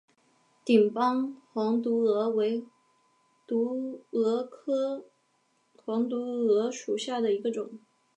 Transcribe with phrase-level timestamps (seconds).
[0.65, 2.65] 顶斑黄毒蛾为
[3.45, 5.05] 毒蛾科
[5.85, 7.77] 黄毒蛾属下的一个种。